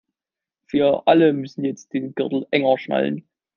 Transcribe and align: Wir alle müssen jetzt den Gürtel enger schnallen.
Wir 0.69 1.03
alle 1.05 1.31
müssen 1.31 1.63
jetzt 1.63 1.93
den 1.93 2.15
Gürtel 2.15 2.47
enger 2.49 2.79
schnallen. 2.79 3.23